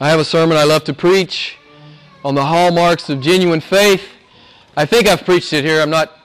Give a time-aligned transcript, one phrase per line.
[0.00, 1.56] I have a sermon I love to preach
[2.24, 4.08] on the hallmarks of genuine faith.
[4.76, 5.80] I think I've preached it here.
[5.80, 6.16] I'm not,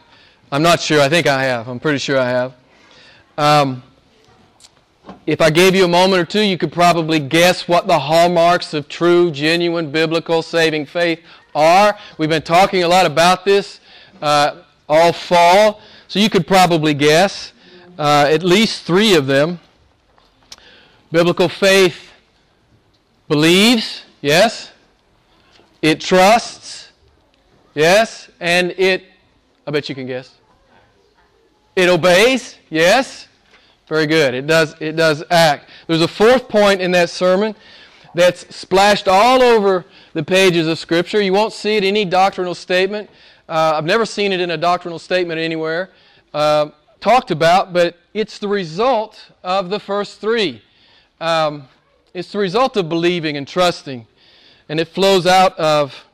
[0.52, 1.02] I'm not sure.
[1.02, 1.68] I think I have.
[1.68, 2.54] I'm pretty sure I have.
[3.36, 3.81] Um,
[5.25, 8.75] if I gave you a moment or two, you could probably guess what the hallmarks
[8.75, 11.21] of true, genuine, biblical, saving faith
[11.55, 11.98] are.
[12.20, 13.80] We've been talking a lot about this
[14.21, 17.54] uh, all fall, so you could probably guess
[17.98, 19.60] uh, at least three of them.
[21.12, 22.12] Biblical faith
[23.34, 24.72] believes, yes.
[25.82, 26.92] It trusts,
[27.73, 28.30] yes.
[28.40, 29.06] And it,
[29.66, 30.36] I bet you can guess.
[31.76, 33.28] It obeys, yes.
[33.88, 34.36] Very good.
[34.36, 35.72] It does, it does act.
[35.88, 37.56] There's a fourth point in that sermon
[38.14, 41.20] that's splashed all over the pages of Scripture.
[41.20, 43.09] You won't see it in any doctrinal statement.
[43.50, 45.90] Uh, I've never seen it in a doctrinal statement anywhere
[46.36, 50.62] uh, talked about, but it's the result of the first three.
[51.20, 51.68] Um,
[52.13, 54.08] it's the result of believing and trusting,
[54.69, 56.06] and it flows out of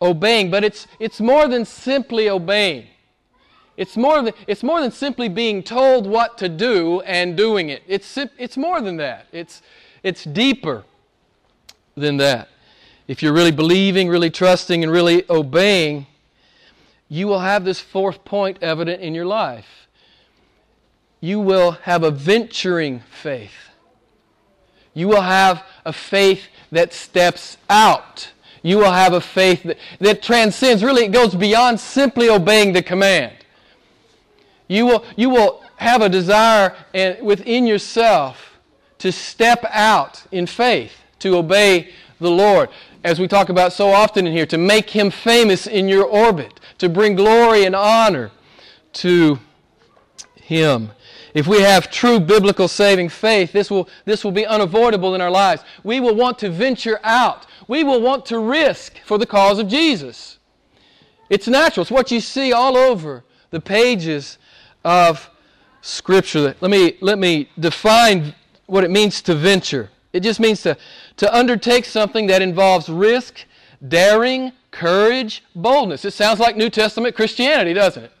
[0.00, 0.50] obeying.
[0.50, 2.86] But it's, it's more than simply obeying.
[3.76, 7.82] It's more, than, it's more than simply being told what to do and doing it.
[7.88, 9.26] It's, it's more than that.
[9.32, 9.62] It's,
[10.04, 10.84] it's deeper
[11.96, 12.48] than that.
[13.08, 16.06] If you're really believing, really trusting, and really obeying,
[17.08, 19.88] you will have this fourth point evident in your life.
[21.20, 23.70] You will have a venturing faith.
[24.94, 28.30] You will have a faith that steps out.
[28.62, 32.82] You will have a faith that, that transcends, really, it goes beyond simply obeying the
[32.82, 33.34] command.
[34.68, 36.74] You will, you will have a desire
[37.22, 38.58] within yourself
[38.98, 42.70] to step out in faith, to obey the Lord.
[43.02, 46.58] As we talk about so often in here, to make Him famous in your orbit,
[46.78, 48.30] to bring glory and honor
[48.94, 49.38] to
[50.36, 50.90] Him.
[51.34, 55.30] If we have true biblical saving faith, this will, this will be unavoidable in our
[55.30, 55.64] lives.
[55.82, 57.46] We will want to venture out.
[57.66, 60.38] We will want to risk for the cause of Jesus.
[61.28, 61.82] It's natural.
[61.82, 64.38] It's what you see all over the pages
[64.84, 65.28] of
[65.82, 66.54] Scripture.
[66.60, 68.32] Let me, let me define
[68.66, 69.90] what it means to venture.
[70.12, 70.76] It just means to,
[71.16, 73.44] to undertake something that involves risk,
[73.88, 76.04] daring, courage, boldness.
[76.04, 78.12] It sounds like New Testament Christianity, doesn't it?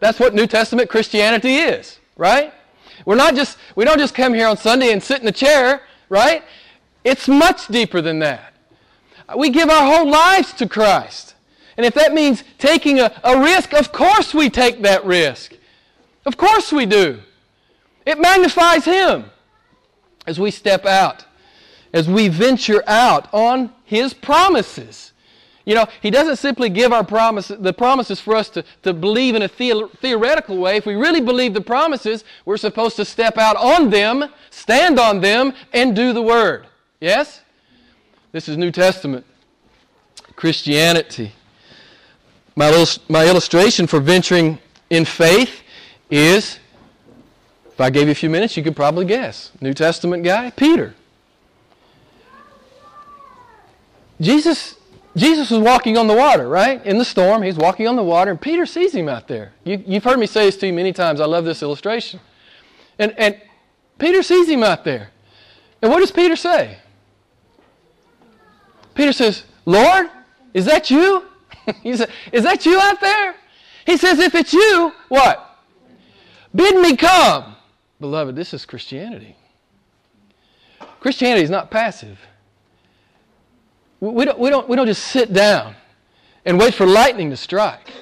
[0.00, 2.52] That's what New Testament Christianity is, right?
[3.04, 5.82] We're not just, we don't just come here on Sunday and sit in the chair,
[6.08, 6.42] right?
[7.04, 8.52] It's much deeper than that.
[9.36, 11.34] We give our whole lives to Christ.
[11.76, 15.54] And if that means taking a, a risk, of course we take that risk.
[16.26, 17.20] Of course we do.
[18.04, 19.26] It magnifies Him
[20.26, 21.24] as we step out,
[21.92, 25.12] as we venture out on His promises.
[25.70, 29.36] You know, he doesn't simply give our promises, the promises for us to, to believe
[29.36, 30.76] in a the, theoretical way.
[30.76, 35.20] If we really believe the promises, we're supposed to step out on them, stand on
[35.20, 36.66] them, and do the word.
[37.00, 37.42] Yes?
[38.32, 39.24] This is New Testament
[40.34, 41.30] Christianity.
[42.56, 44.58] My, little, my illustration for venturing
[44.90, 45.62] in faith
[46.10, 46.58] is
[47.70, 49.52] if I gave you a few minutes, you could probably guess.
[49.60, 50.96] New Testament guy, Peter.
[54.20, 54.74] Jesus
[55.16, 56.84] Jesus was walking on the water, right?
[56.86, 59.52] In the storm, he's walking on the water, and Peter sees him out there.
[59.64, 61.20] You, have heard me say this to you many times.
[61.20, 62.20] I love this illustration.
[62.98, 63.40] And, and
[63.98, 65.10] Peter sees him out there.
[65.82, 66.78] And what does Peter say?
[68.94, 70.10] Peter says, Lord,
[70.54, 71.24] is that you?
[71.82, 73.34] he said, Is that you out there?
[73.86, 75.58] He says, If it's you, what?
[76.54, 77.56] Bid me come.
[78.00, 79.36] Beloved, this is Christianity.
[81.00, 82.18] Christianity is not passive.
[84.00, 85.76] We don't, we, don't, we don't just sit down
[86.44, 87.92] and wait for lightning to strike.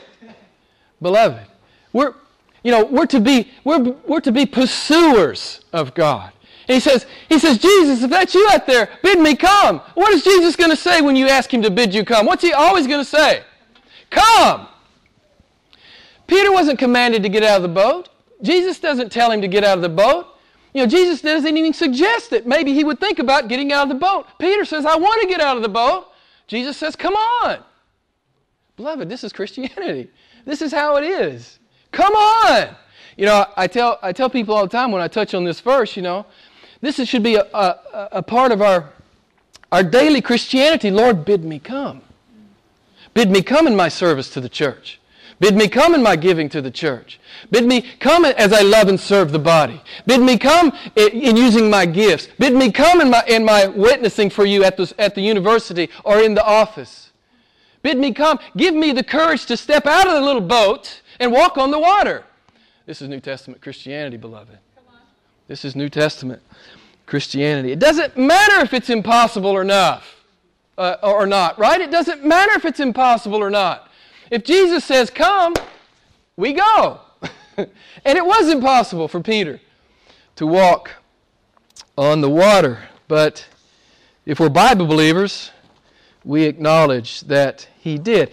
[1.03, 1.47] Beloved,
[1.93, 2.15] we're,
[2.63, 6.33] you know, we're, to be, we're, we're to be pursuers of God.
[6.69, 9.81] And he says, he says, Jesus, if that's you out there, bid me come.
[9.95, 12.27] What is Jesus going to say when you ask him to bid you come?
[12.27, 13.43] What's he always going to say?
[14.11, 14.69] Come.
[16.27, 18.11] Peter wasn't commanded to get out of the boat.
[18.43, 20.29] Jesus doesn't tell him to get out of the boat.
[20.79, 23.89] You know, Jesus doesn't even suggest that maybe he would think about getting out of
[23.89, 24.29] the boat.
[24.39, 26.07] Peter says, I want to get out of the boat.
[26.47, 27.59] Jesus says, Come on.
[28.77, 30.09] Beloved, this is Christianity.
[30.45, 31.59] This is how it is.
[31.91, 32.77] Come on.
[33.17, 35.59] You know, I tell, I tell people all the time when I touch on this
[35.59, 36.25] verse, you know,
[36.81, 38.89] this is, should be a, a, a part of our,
[39.73, 40.93] our daily Christianity.
[40.93, 42.03] Lord, bid me come.
[43.15, 45.01] Bid me come in my service to the church.
[45.41, 47.21] Bid me come in my giving to the church.
[47.51, 49.81] Bid me come as I love and serve the body.
[50.07, 52.29] Bid me come in using my gifts.
[52.39, 55.91] Bid me come in my, in my witnessing for you at the, at the university
[56.05, 57.11] or in the office.
[57.83, 58.41] Bid me come.
[58.57, 61.79] Give me the courage to step out of the little boat and walk on the
[61.79, 62.25] water.
[62.87, 64.59] This is New Testament Christianity, beloved.
[65.47, 66.43] This is New Testament.
[67.09, 67.73] Christianity.
[67.73, 70.03] It doesn't matter if it's impossible or not,
[70.77, 71.81] uh, or not, right?
[71.81, 73.88] It doesn't matter if it's impossible or not.
[74.31, 75.55] If Jesus says, Come,
[76.37, 77.01] we go.
[77.57, 77.69] and
[78.19, 79.61] it was impossible for Peter
[80.37, 80.93] to walk
[81.97, 82.79] on the water.
[83.09, 83.47] But
[84.25, 85.51] if we're Bible believers,
[86.25, 88.31] we acknowledge that he did.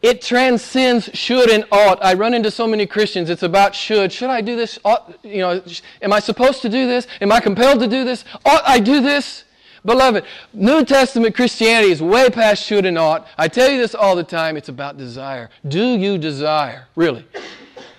[0.00, 2.04] It transcends should and ought.
[2.04, 3.30] I run into so many Christians.
[3.30, 4.12] It's about should.
[4.12, 4.78] Should I do this?
[4.84, 5.60] Ought, you know,
[6.00, 7.08] am I supposed to do this?
[7.20, 8.24] Am I compelled to do this?
[8.44, 9.44] Ought I do this?
[9.84, 13.26] Beloved, New Testament Christianity is way past should and ought.
[13.36, 14.56] I tell you this all the time.
[14.56, 15.50] It's about desire.
[15.66, 16.86] Do you desire?
[16.96, 17.24] Really?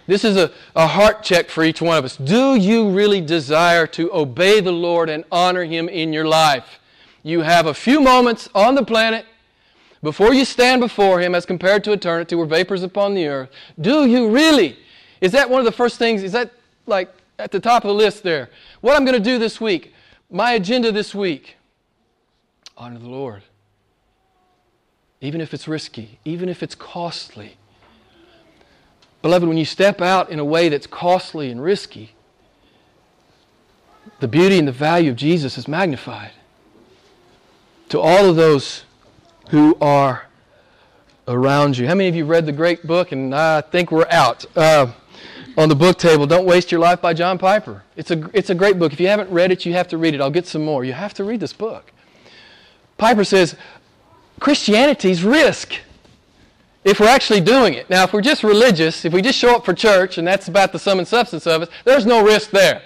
[0.07, 2.17] This is a, a heart check for each one of us.
[2.17, 6.79] Do you really desire to obey the Lord and honor Him in your life?
[7.21, 9.25] You have a few moments on the planet
[10.01, 13.49] before you stand before Him as compared to eternity, we're vapors upon the earth.
[13.79, 14.77] Do you really?
[15.21, 16.23] Is that one of the first things?
[16.23, 16.51] Is that
[16.85, 18.49] like at the top of the list there?
[18.81, 19.93] What I'm going to do this week,
[20.31, 21.57] my agenda this week
[22.79, 23.43] honor the Lord.
[25.21, 27.57] Even if it's risky, even if it's costly.
[29.21, 32.15] Beloved, when you step out in a way that's costly and risky,
[34.21, 36.31] the beauty and the value of Jesus is magnified
[37.89, 38.85] to all of those
[39.49, 40.27] who are
[41.27, 41.85] around you.
[41.85, 43.11] How many of you read the great book?
[43.11, 44.45] And I think we're out.
[44.55, 44.93] Uh,
[45.57, 47.83] on the book table, Don't Waste Your Life by John Piper.
[47.97, 48.93] It's a, it's a great book.
[48.93, 50.21] If you haven't read it, you have to read it.
[50.21, 50.85] I'll get some more.
[50.85, 51.91] You have to read this book.
[52.99, 53.55] Piper says
[54.39, 55.73] Christianity's risk
[56.83, 57.89] if we're actually doing it.
[57.89, 60.71] Now, if we're just religious, if we just show up for church and that's about
[60.71, 62.81] the sum and substance of it, there's no risk there.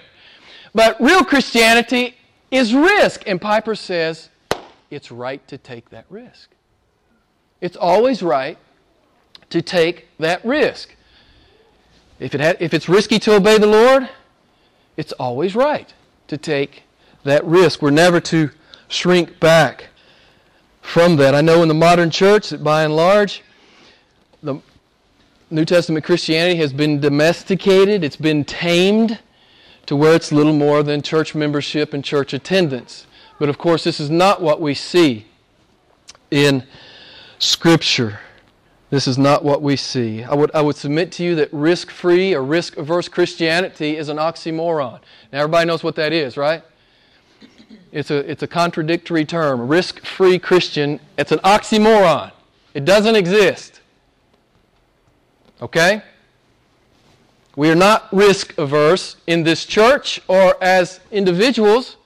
[0.74, 2.16] But real Christianity
[2.50, 3.24] is risk.
[3.26, 4.30] And Piper says
[4.90, 6.50] it's right to take that risk.
[7.60, 8.58] It's always right
[9.50, 10.94] to take that risk.
[12.18, 14.08] If, it ha- if it's risky to obey the Lord,
[14.96, 15.92] it's always right
[16.28, 16.84] to take
[17.24, 17.82] that risk.
[17.82, 18.50] We're never to
[18.88, 19.88] shrink back
[20.84, 21.34] from that.
[21.34, 23.42] I know in the modern church that by and large,
[24.42, 24.60] the
[25.50, 29.18] New Testament Christianity has been domesticated, it's been tamed
[29.86, 33.06] to where it's little more than church membership and church attendance.
[33.38, 35.26] But of course, this is not what we see
[36.30, 36.64] in
[37.38, 38.20] Scripture.
[38.90, 40.22] This is not what we see.
[40.22, 44.08] I would, I would submit to you that risk free or risk averse Christianity is
[44.08, 45.00] an oxymoron.
[45.32, 46.62] Now, everybody knows what that is, right?
[47.94, 49.68] It's a, it's a contradictory term.
[49.68, 52.32] Risk free Christian, it's an oxymoron.
[52.74, 53.80] It doesn't exist.
[55.62, 56.02] Okay?
[57.54, 61.96] We are not risk averse in this church or as individuals.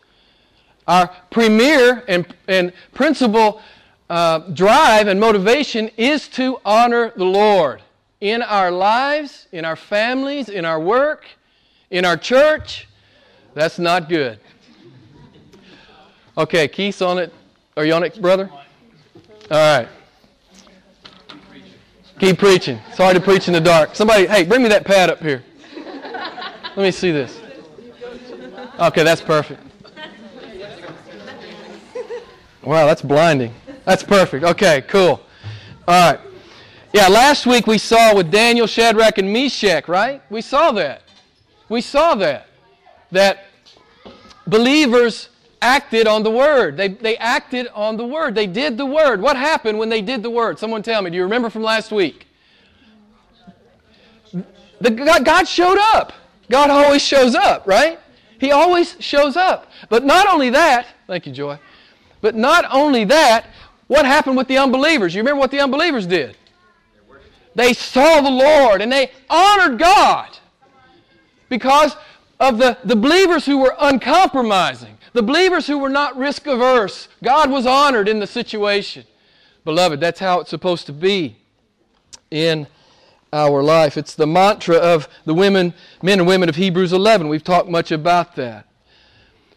[0.87, 3.62] Our premier and, and principal
[4.11, 7.81] uh, drive and motivation is to honor the Lord
[8.20, 11.25] in our lives, in our families, in our work,
[11.90, 12.88] in our church.
[13.55, 14.38] That's not good.
[16.38, 17.32] Okay, Keith's on it.
[17.76, 18.49] Are you on it, brother?
[19.50, 19.88] All right.
[22.20, 22.79] Keep preaching.
[22.94, 23.96] Sorry to preach in the dark.
[23.96, 25.43] Somebody, hey, bring me that pad up here.
[25.75, 27.40] Let me see this.
[28.79, 29.61] Okay, that's perfect.
[32.62, 33.52] Wow, that's blinding.
[33.85, 34.44] That's perfect.
[34.44, 35.20] Okay, cool.
[35.88, 36.20] All right.
[36.93, 40.23] Yeah, last week we saw with Daniel, Shadrach, and Meshach, right?
[40.31, 41.02] We saw that.
[41.69, 42.46] We saw that.
[43.11, 43.46] That
[44.46, 46.76] believers acted on the word.
[46.76, 48.35] They, they acted on the word.
[48.35, 49.21] They did the word.
[49.21, 50.59] What happened when they did the word?
[50.59, 51.11] Someone tell me.
[51.11, 52.26] Do you remember from last week?
[54.80, 56.12] The, God, showed up.
[56.50, 57.99] God always shows up, right?
[58.38, 59.66] He always shows up.
[59.88, 61.59] But not only that, thank you, Joy.
[62.21, 63.47] But not only that,
[63.88, 65.14] what happened with the unbelievers?
[65.14, 66.37] You remember what the unbelievers did?
[67.54, 70.38] They saw the Lord and they honored God
[71.49, 71.97] because
[72.38, 74.98] of the, the believers who were uncompromising.
[75.12, 79.04] The believers who were not risk averse, God was honored in the situation.
[79.64, 81.36] Beloved, that's how it's supposed to be
[82.30, 82.66] in
[83.32, 83.96] our life.
[83.96, 87.28] It's the mantra of the women, men and women of Hebrews 11.
[87.28, 88.66] We've talked much about that.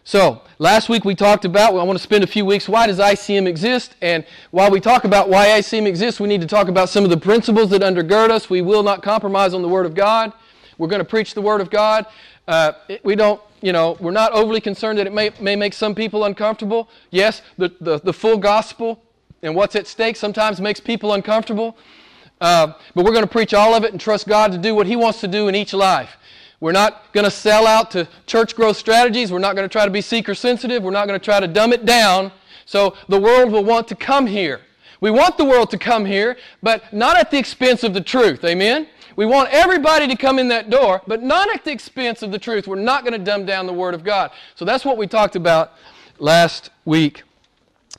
[0.04, 2.88] So, last week we talked about, well, I want to spend a few weeks, why
[2.88, 3.94] does ICM exist?
[4.02, 7.10] And while we talk about why ICM exists, we need to talk about some of
[7.10, 8.50] the principles that undergird us.
[8.50, 10.32] We will not compromise on the Word of God.
[10.76, 12.06] We're going to preach the Word of God.
[12.48, 12.72] Uh,
[13.02, 16.24] we don't you know, we're not overly concerned that it may, may make some people
[16.24, 16.88] uncomfortable.
[17.10, 19.00] Yes, the, the, the full gospel
[19.42, 21.76] and what's at stake sometimes makes people uncomfortable.
[22.40, 24.86] Uh, but we're going to preach all of it and trust God to do what
[24.86, 26.16] He wants to do in each life.
[26.58, 29.32] We're not going to sell out to church growth strategies.
[29.32, 30.82] We're not going to try to be seeker sensitive.
[30.82, 32.32] We're not going to try to dumb it down
[32.66, 34.60] so the world will want to come here.
[35.00, 38.44] We want the world to come here, but not at the expense of the truth.
[38.44, 38.86] Amen?
[39.16, 42.38] We want everybody to come in that door, but not at the expense of the
[42.38, 42.66] truth.
[42.66, 44.30] We're not going to dumb down the Word of God.
[44.54, 45.72] So that's what we talked about
[46.18, 47.22] last week.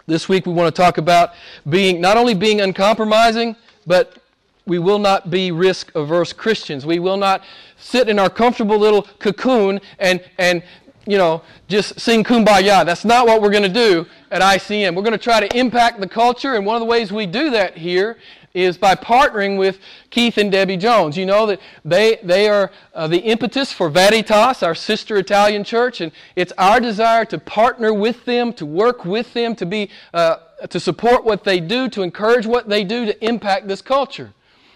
[0.05, 1.31] This week we want to talk about
[1.69, 3.55] being not only being uncompromising,
[3.85, 4.17] but
[4.65, 6.85] we will not be risk averse Christians.
[6.85, 7.43] We will not
[7.77, 10.63] sit in our comfortable little cocoon and, and
[11.05, 12.85] you know, just sing kumbaya.
[12.85, 14.95] That's not what we're going to do at ICM.
[14.95, 17.49] We're going to try to impact the culture, and one of the ways we do
[17.51, 18.17] that here
[18.53, 19.79] is by partnering with
[20.11, 21.17] Keith and Debbie Jones.
[21.17, 26.01] You know that they, they are uh, the impetus for Veritas, our sister Italian church,
[26.01, 30.35] and it's our desire to partner with them, to work with them, to, be, uh,
[30.69, 34.33] to support what they do, to encourage what they do to impact this culture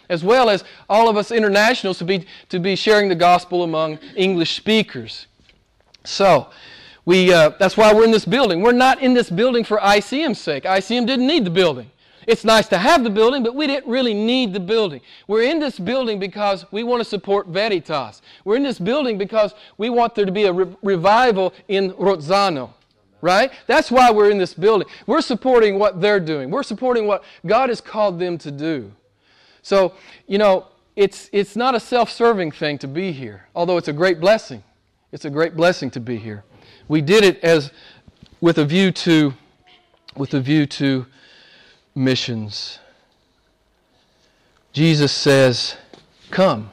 [0.10, 4.00] as well as all of us internationals to be, to be sharing the gospel among
[4.16, 5.28] English speakers.
[6.06, 6.50] So,
[7.04, 8.62] we, uh, that's why we're in this building.
[8.62, 10.64] We're not in this building for ICM's sake.
[10.64, 11.92] ICM didn't need the building.
[12.28, 15.00] It's nice to have the building, but we didn't really need the building.
[15.28, 18.22] We're in this building because we want to support Veritas.
[18.44, 22.72] We're in this building because we want there to be a re- revival in Rozzano.
[23.22, 23.52] Right?
[23.66, 24.88] That's why we're in this building.
[25.08, 26.52] We're supporting what they're doing.
[26.52, 28.92] We're supporting what God has called them to do.
[29.64, 29.94] So,
[30.28, 33.94] you know, it's, it's not a self serving thing to be here, although it's a
[33.94, 34.64] great blessing.
[35.12, 36.44] It's a great blessing to be here.
[36.90, 37.72] We did it as
[38.42, 39.34] with a view to
[40.16, 41.06] with a view to
[41.98, 42.80] missions.
[44.72, 45.76] Jesus says,
[46.30, 46.72] "Come."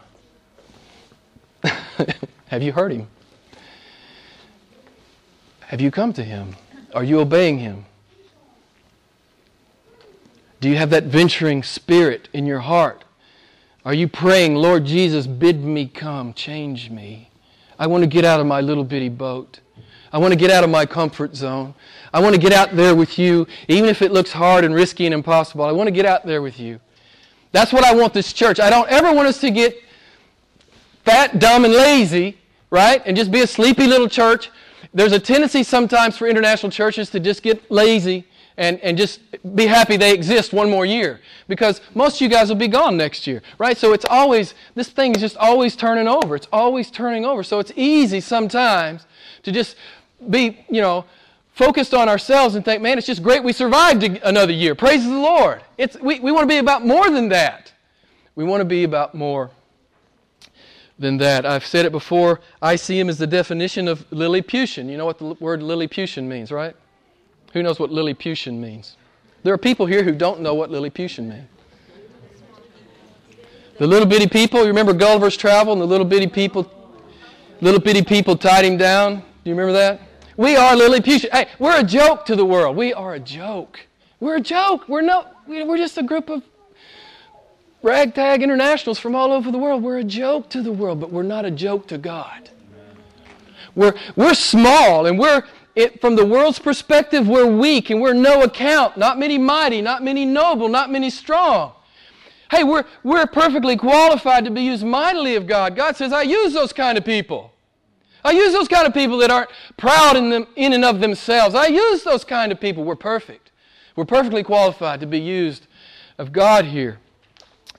[2.47, 3.09] Have you heard him?
[5.61, 6.55] Have you come to him?
[6.95, 7.87] Are you obeying him?
[10.61, 13.05] Do you have that venturing spirit in your heart?
[13.85, 17.29] Are you praying, Lord Jesus, bid me come, change me?
[17.79, 19.61] I want to get out of my little bitty boat.
[20.15, 21.75] I want to get out of my comfort zone.
[22.13, 25.07] I want to get out there with you, even if it looks hard and risky
[25.07, 25.65] and impossible.
[25.65, 26.79] I want to get out there with you.
[27.51, 28.61] That's what I want this church.
[28.61, 29.77] I don't ever want us to get
[31.05, 32.39] fat, dumb, and lazy,
[32.71, 33.03] right?
[33.05, 34.53] And just be a sleepy little church.
[34.93, 38.25] There's a tendency sometimes for international churches to just get lazy
[38.57, 39.19] and, and just
[39.57, 42.97] be happy they exist one more year because most of you guys will be gone
[42.97, 43.77] next year, right?
[43.77, 46.37] So it's always, this thing is just always turning over.
[46.37, 47.43] It's always turning over.
[47.43, 49.07] So it's easy sometimes
[49.43, 49.75] to just
[50.31, 51.05] be, you know,
[51.55, 54.75] focused on ourselves and think, man, it's just great we survived another year.
[54.75, 55.63] Praise the Lord.
[55.79, 57.73] It's, we, we want to be about more than that.
[58.35, 59.51] We want to be about more
[60.99, 61.47] than that.
[61.47, 62.41] I've said it before.
[62.63, 64.89] ICM is the definition of Lilliputian.
[64.89, 66.75] You know what the word Lilliputian means, right?
[67.53, 68.97] Who knows what Lilliputian means?
[69.45, 71.49] There are people here who don't know what Lilliputian means.
[73.79, 76.71] The little bitty people, you remember Gulliver's Travel and the little bitty people,
[77.61, 79.23] little bitty people tied him down?
[79.45, 80.01] Do you remember that?
[80.39, 81.31] We are Lilliputian.
[81.31, 82.77] Hey, we're a joke to the world.
[82.77, 83.79] We are a joke.
[84.19, 84.89] We're a joke.
[84.89, 86.43] We're no, we're just a group of
[87.83, 89.83] ragtag internationals from all over the world.
[89.83, 92.49] We're a joke to the world, but we're not a joke to God.
[93.75, 95.43] We're, we're small and we're
[95.75, 98.97] it, from the world's perspective, we're weak and we're no account.
[98.97, 101.73] Not many mighty, not many noble, not many strong.
[102.51, 105.77] Hey, we're, we're perfectly qualified to be used mightily of God.
[105.77, 107.54] God says, I use those kind of people.
[108.25, 111.55] I use those kind of people that aren't proud in, them, in and of themselves.
[111.55, 112.83] I use those kind of people.
[112.83, 113.51] We're perfect.
[113.97, 115.67] We're perfectly qualified to be used
[116.17, 116.99] of God here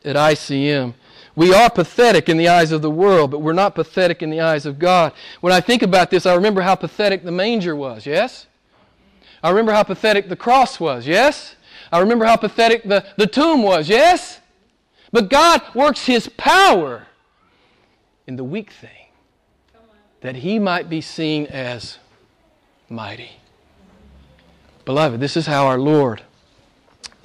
[0.04, 0.94] at ICM.
[1.36, 4.40] We are pathetic in the eyes of the world, but we're not pathetic in the
[4.40, 5.14] eyes of God.
[5.42, 8.46] When I think about this, I remember how pathetic the manger was, yes?
[9.44, 11.56] I remember how pathetic the cross was, yes?
[11.92, 14.40] I remember how pathetic the, the tomb was, yes?
[15.12, 17.08] But God works His power
[18.28, 19.05] in the weak thing
[20.26, 21.98] that He might be seen as
[22.90, 23.32] mighty.
[24.84, 26.22] Beloved, this is how our Lord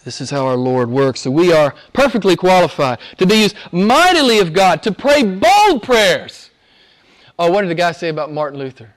[0.05, 1.21] this is how our Lord works.
[1.21, 6.51] So we are perfectly qualified to be used mightily of God, to pray bold prayers.
[7.39, 8.95] Oh, what did the guy say about Martin Luther?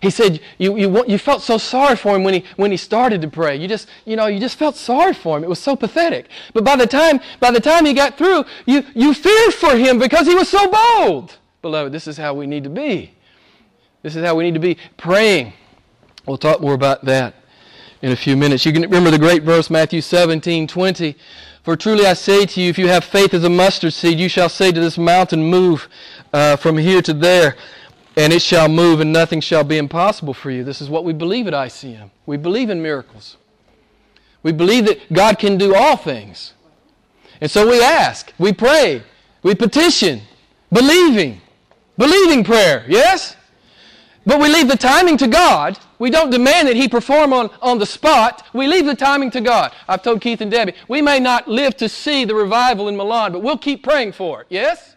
[0.00, 3.20] He said you, you, you felt so sorry for him when he, when he started
[3.22, 3.56] to pray.
[3.56, 5.44] You just, you know, you just felt sorry for him.
[5.44, 6.28] It was so pathetic.
[6.54, 9.98] But by the time, by the time he got through, you, you feared for him
[9.98, 11.36] because he was so bold.
[11.62, 13.12] Beloved, this is how we need to be.
[14.02, 15.52] This is how we need to be praying.
[16.26, 17.34] We'll talk more about that
[18.00, 18.64] in a few minutes.
[18.64, 21.16] You can remember the great verse, Matthew 17, 20.
[21.64, 24.28] For truly I say to you, if you have faith as a mustard seed, you
[24.28, 25.88] shall say to this mountain, Move
[26.32, 27.56] uh, from here to there,
[28.16, 30.62] and it shall move, and nothing shall be impossible for you.
[30.62, 32.10] This is what we believe at ICM.
[32.24, 33.36] We believe in miracles.
[34.42, 36.54] We believe that God can do all things.
[37.40, 39.02] And so we ask, we pray,
[39.42, 40.22] we petition,
[40.72, 41.40] believing,
[41.98, 43.36] believing prayer, yes?
[44.24, 47.78] But we leave the timing to God We don't demand that He perform on, on
[47.78, 48.46] the spot.
[48.52, 49.72] We leave the timing to God.
[49.88, 53.32] I've told Keith and Debbie, we may not live to see the revival in Milan,
[53.32, 54.46] but we'll keep praying for it.
[54.48, 54.96] Yes?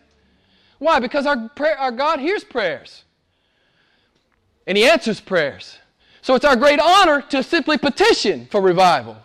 [0.80, 1.00] Why?
[1.00, 3.04] Because our, prayer, our God hears prayers.
[4.68, 5.78] And He answers prayers.
[6.22, 9.18] So it's our great honor to simply petition for revival.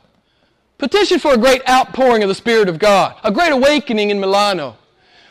[0.79, 4.77] Petition for a great outpouring of the Spirit of God, a great awakening in Milano.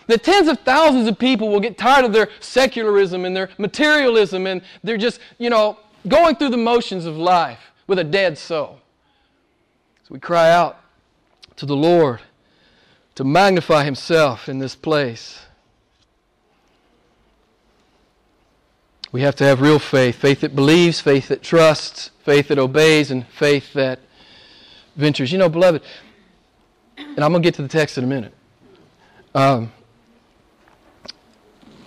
[0.08, 4.46] That tens of thousands of people will get tired of their secularism and their materialism
[4.46, 8.80] and they're just, you know, going through the motions of life with a dead soul.
[10.04, 10.80] So we cry out
[11.56, 12.22] to the Lord
[13.16, 15.42] to magnify Himself in this place.
[19.12, 23.12] We have to have real faith faith that believes, faith that trusts, faith that obeys,
[23.12, 24.00] and faith that
[24.96, 25.32] ventures.
[25.32, 25.82] You know, beloved,
[26.98, 28.34] and I'm going to get to the text in a minute.
[29.34, 29.72] Um,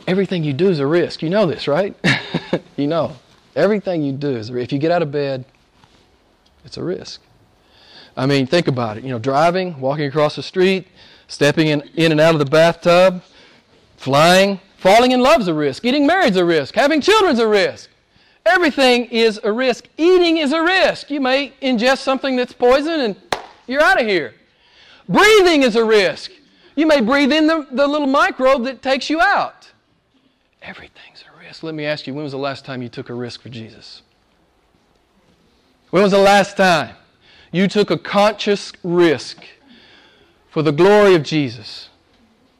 [0.08, 1.22] everything you do is a risk.
[1.22, 1.94] You know this, right?
[2.76, 3.14] you know.
[3.54, 4.68] Everything you do is a risk.
[4.68, 5.44] If you get out of bed,
[6.64, 7.20] it's a risk.
[8.16, 9.04] I mean, think about it.
[9.04, 10.88] You know, driving, walking across the street,
[11.28, 13.22] stepping in, in and out of the bathtub,
[13.96, 15.82] flying, falling in love's a risk.
[15.82, 16.74] Getting married's a risk.
[16.74, 17.90] Having children's a risk.
[18.46, 19.88] Everything is a risk.
[19.96, 21.10] Eating is a risk.
[21.10, 23.16] You may ingest something that's poison and
[23.66, 24.34] you're out of here.
[25.08, 26.30] Breathing is a risk.
[26.76, 29.70] You may breathe in the, the little microbe that takes you out.
[30.68, 31.62] Everything's a risk.
[31.62, 34.02] Let me ask you, when was the last time you took a risk for Jesus?
[35.90, 36.94] When was the last time
[37.50, 39.42] you took a conscious risk
[40.50, 41.88] for the glory of Jesus?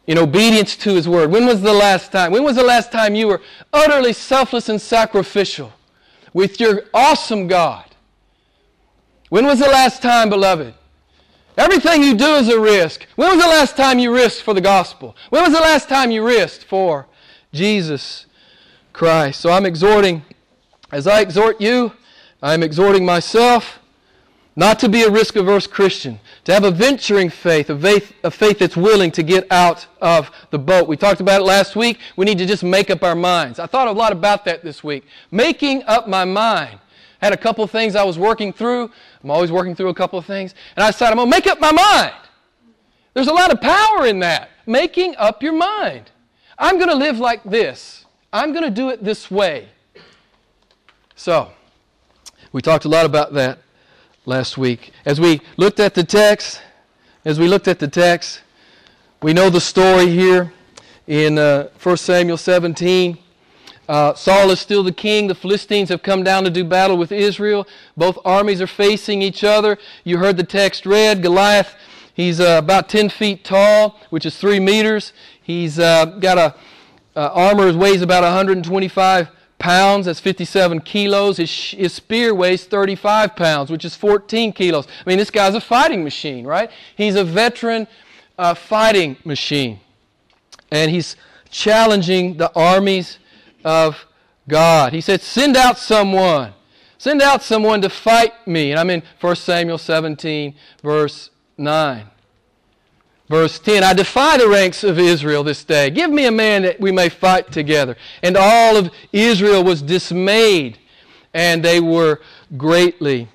[0.09, 1.31] in obedience to His Word?
[1.31, 2.33] When was the last time?
[2.33, 5.71] When was the last time you were utterly selfless and sacrificial
[6.33, 7.85] with your awesome God?
[9.29, 10.75] When was the last time, beloved?
[11.59, 13.07] Everything you do is a risk.
[13.17, 15.15] When was the last time you risked for the gospel?
[15.29, 17.07] When was the last time you risked for
[17.53, 18.27] Jesus
[18.93, 19.41] Christ?
[19.41, 20.25] So I'm exhorting,
[20.91, 21.93] as I exhort you,
[22.43, 23.79] I'm exhorting myself
[24.59, 28.31] not to be a risk averse Christian, to have a venturing faith, a faith, a
[28.31, 30.89] faith that's willing to get out of the boat.
[30.89, 32.01] We talked about it last week.
[32.17, 33.61] We need to just make up our minds.
[33.61, 35.05] I thought a lot about that this week.
[35.31, 36.81] Making up my mind.
[37.23, 38.91] I had a couple of things I was working through.
[39.23, 40.57] I'm always working through a couple of things.
[40.75, 42.15] And I decided I'm going to make up my mind.
[43.15, 44.51] There's a lot of power in that.
[44.67, 46.11] Making up your mind.
[46.59, 48.05] I'm going to live like this.
[48.33, 49.69] I'm going to do it this way.
[51.15, 51.53] So,
[52.53, 53.61] we talked a lot about that
[54.27, 54.91] last week.
[55.05, 56.61] As we looked at the text,
[57.25, 58.43] as we looked at the text,
[59.23, 60.53] we know the story here
[61.07, 63.19] in uh, 1 Samuel 17.
[63.89, 65.29] Uh, Saul is still the king.
[65.29, 67.69] The Philistines have come down to do battle with Israel.
[67.97, 69.79] Both armies are facing each other.
[70.03, 71.23] You heard the text read.
[71.23, 71.75] Goliath,
[72.15, 75.13] he's uh, about 10 feet tall, which is 3 meters.
[75.49, 76.55] He's uh, got a
[77.17, 81.39] uh, armor weighs about 125 pounds, that's 57 kilos.
[81.39, 84.87] His, his spear weighs 35 pounds, which is 14 kilos.
[84.87, 86.71] I mean, this guy's a fighting machine, right?
[86.97, 87.89] He's a veteran
[88.37, 89.81] uh, fighting machine.
[90.71, 91.17] And he's
[91.49, 93.19] challenging the armies
[93.65, 94.05] of
[94.49, 94.93] God.
[94.93, 96.53] He said, Send out someone.
[96.99, 98.73] Send out someone to fight me.
[98.73, 102.07] And I'm in 1 Samuel 17, verse 9.
[103.29, 105.91] Verse 10 I defy the ranks of Israel this day.
[105.91, 107.97] Give me a man that we may fight together.
[108.23, 110.79] And all of Israel was dismayed,
[111.35, 112.21] and they were
[112.57, 113.29] greatly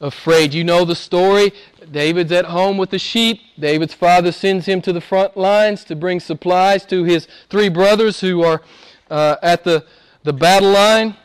[0.00, 0.54] afraid.
[0.54, 1.52] You know the story.
[1.90, 3.40] David's at home with the sheep.
[3.58, 8.20] David's father sends him to the front lines to bring supplies to his three brothers
[8.20, 8.62] who are
[9.10, 9.84] uh, at the,
[10.22, 11.16] the battle line.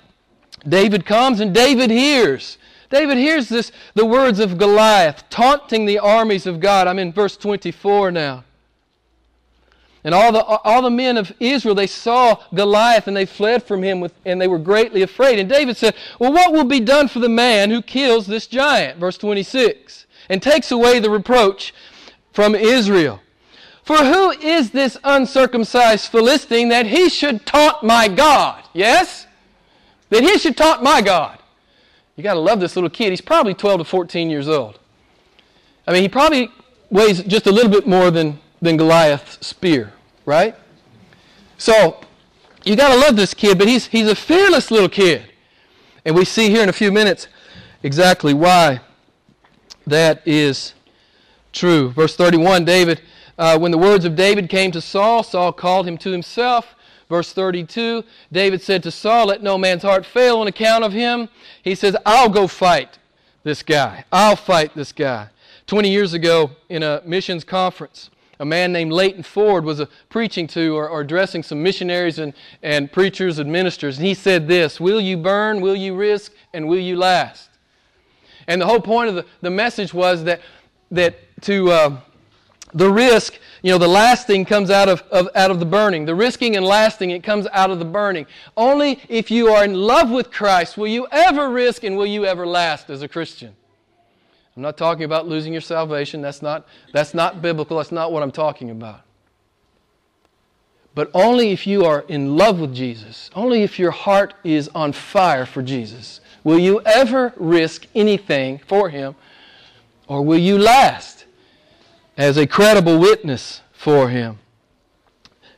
[0.68, 2.58] David comes, and David hears
[2.90, 6.88] David hears this, the words of Goliath taunting the armies of God.
[6.88, 8.44] I'm in verse 24 now.
[10.04, 13.84] And all the, all the men of Israel, they saw Goliath and they fled from
[13.84, 15.38] him with, and they were greatly afraid.
[15.38, 19.00] And David said, Well, what will be done for the man who kills this giant?
[19.00, 20.06] Verse 26.
[20.30, 21.74] And takes away the reproach
[22.32, 23.20] from Israel.
[23.84, 28.64] For who is this uncircumcised Philistine that he should taunt my God?
[28.74, 29.28] Yes?
[30.10, 31.37] That he should taunt my God.
[32.18, 33.12] You got to love this little kid.
[33.12, 34.80] He's probably 12 to 14 years old.
[35.86, 36.50] I mean, he probably
[36.90, 39.94] weighs just a little bit more than, than Goliath's spear,
[40.26, 40.56] right?
[41.60, 42.02] So,
[42.66, 45.32] you got to love this kid, but he's, he's a fearless little kid.
[46.04, 47.28] And we see here in a few minutes
[47.84, 48.82] exactly why
[49.86, 50.74] that is
[51.54, 51.92] true.
[51.92, 53.02] Verse 31 David,
[53.38, 56.76] uh, when the words of David came to Saul, Saul called him to himself
[57.10, 61.30] Verse 32 David said to Saul, Let no man's heart fail on account of him.
[61.64, 63.00] He says, I'll go fight
[63.44, 64.06] this guy.
[64.12, 65.30] I'll fight this guy.
[65.68, 70.76] 20 years ago in a missions conference, a man named Leighton Ford was preaching to
[70.76, 75.02] or, or addressing some missionaries and, and preachers and ministers, and he said this Will
[75.02, 77.50] you burn, will you risk, and will you last?
[78.48, 80.42] And the whole point of the, the message was that,
[80.92, 81.98] that to uh,
[82.74, 86.06] the risk, you know, the lasting comes out of, of, out of the burning.
[86.06, 88.28] The risking and lasting, it comes out of the burning.
[88.56, 92.26] Only if you are in love with Christ will you ever risk and will you
[92.26, 93.56] ever last as a Christian.
[94.56, 96.22] I'm not talking about losing your salvation.
[96.22, 97.78] That's not, that's not biblical.
[97.78, 99.02] That's not what I'm talking about.
[100.96, 104.94] But only if you are in love with Jesus, only if your heart is on
[104.94, 109.16] fire for Jesus, will you ever risk anything for Him,
[110.08, 111.17] or will you last
[112.18, 114.40] as a credible witness for Him?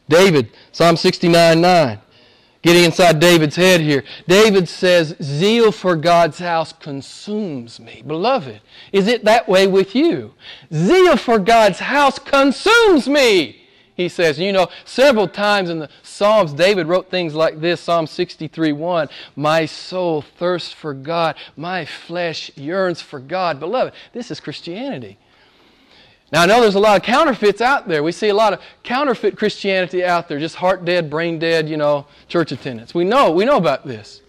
[0.07, 1.99] David, Psalm 69 9
[2.61, 4.03] getting inside David's head here.
[4.27, 8.03] David says, Zeal for God's house consumes me.
[8.05, 10.33] Beloved, is it that way with you?
[10.73, 13.55] Zeal for God's house consumes me.
[13.95, 18.07] He says, you know, several times in the Psalms, David wrote things like this Psalm
[18.07, 23.59] 63 1 My soul thirsts for God, my flesh yearns for God.
[23.59, 25.17] Beloved, this is Christianity.
[26.31, 28.03] Now, I know there's a lot of counterfeits out there.
[28.03, 31.77] We see a lot of counterfeit Christianity out there, just heart dead, brain dead, you
[31.77, 32.93] know, church attendance.
[32.93, 34.21] We know, we know about this.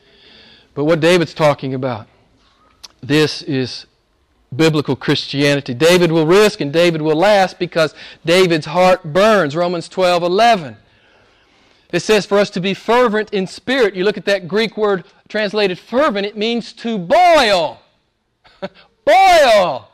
[0.74, 2.06] But what David's talking about,
[3.02, 3.86] this is
[4.54, 5.74] biblical Christianity.
[5.74, 9.54] David will risk and David will last because David's heart burns.
[9.54, 10.76] Romans 12 11.
[11.92, 13.94] It says for us to be fervent in spirit.
[13.94, 17.80] You look at that Greek word translated fervent, it means to boil.
[19.04, 19.89] boil.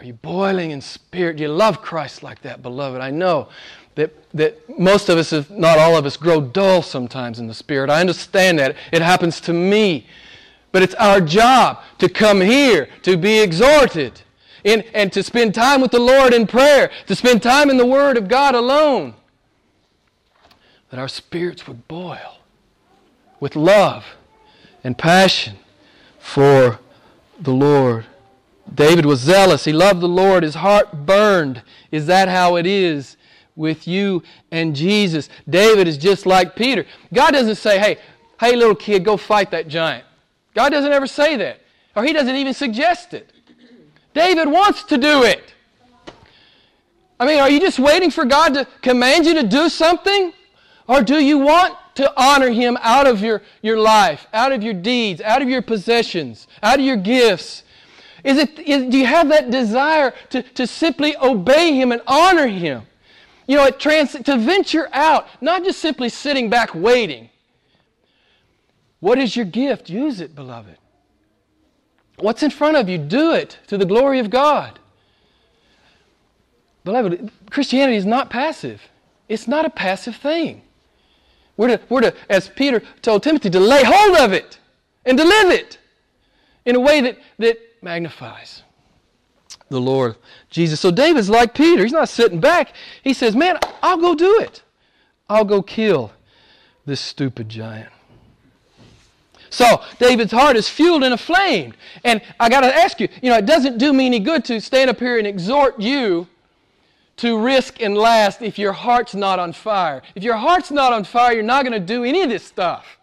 [0.00, 1.36] Are you boiling in spirit?
[1.36, 3.02] Do you love Christ like that, beloved?
[3.02, 3.48] I know
[3.96, 7.52] that, that most of us, if not all of us, grow dull sometimes in the
[7.52, 7.90] spirit.
[7.90, 8.76] I understand that.
[8.92, 10.06] It happens to me.
[10.72, 14.22] But it's our job to come here, to be exhorted,
[14.64, 17.84] in, and to spend time with the Lord in prayer, to spend time in the
[17.84, 19.12] Word of God alone.
[20.88, 22.38] That our spirits would boil
[23.38, 24.06] with love
[24.82, 25.58] and passion
[26.18, 26.80] for
[27.38, 28.06] the Lord.
[28.72, 29.64] David was zealous.
[29.64, 30.42] He loved the Lord.
[30.42, 31.62] His heart burned.
[31.90, 33.16] Is that how it is
[33.56, 35.28] with you and Jesus?
[35.48, 36.86] David is just like Peter.
[37.12, 37.98] God doesn't say, hey,
[38.38, 40.04] hey, little kid, go fight that giant.
[40.54, 41.60] God doesn't ever say that.
[41.96, 43.32] Or He doesn't even suggest it.
[44.14, 45.54] David wants to do it.
[47.18, 50.32] I mean, are you just waiting for God to command you to do something?
[50.88, 54.74] Or do you want to honor Him out of your, your life, out of your
[54.74, 57.62] deeds, out of your possessions, out of your gifts?
[58.24, 62.46] Is it, is, do you have that desire to, to simply obey Him and honor
[62.46, 62.82] Him?
[63.46, 67.30] You know, it trans, to venture out, not just simply sitting back waiting.
[69.00, 69.90] What is your gift?
[69.90, 70.76] Use it, beloved.
[72.18, 72.98] What's in front of you?
[72.98, 74.78] Do it to the glory of God.
[76.84, 78.82] Beloved, Christianity is not passive.
[79.28, 80.62] It's not a passive thing.
[81.56, 84.58] We're to, we're to, as Peter told Timothy, to lay hold of it
[85.04, 85.78] and to live it
[86.64, 88.62] in a way that, that magnifies
[89.68, 90.16] the Lord
[90.50, 90.80] Jesus.
[90.80, 91.82] So David's like Peter.
[91.82, 92.74] He's not sitting back.
[93.02, 94.62] He says, Man, I'll go do it.
[95.28, 96.12] I'll go kill
[96.86, 97.90] this stupid giant.
[99.48, 101.74] So David's heart is fueled and aflamed.
[102.04, 104.60] And I got to ask you, you know, it doesn't do me any good to
[104.60, 106.28] stand up here and exhort you
[107.16, 110.02] to risk and last if your heart's not on fire.
[110.14, 112.99] If your heart's not on fire, you're not going to do any of this stuff.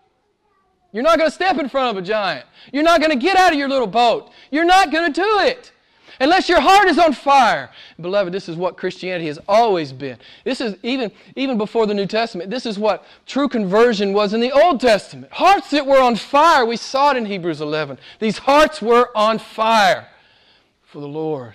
[0.98, 2.44] You're not going to step in front of a giant.
[2.74, 4.32] You're not going to get out of your little boat.
[4.50, 5.72] You're not going to do it.
[6.20, 7.70] Unless your heart is on fire.
[8.02, 10.18] Beloved, this is what Christianity has always been.
[10.44, 14.40] This is even, even before the New Testament, this is what true conversion was in
[14.40, 15.32] the Old Testament.
[15.32, 16.66] Hearts that were on fire.
[16.66, 18.00] We saw it in Hebrews 11.
[18.18, 20.08] These hearts were on fire
[20.84, 21.54] for the Lord.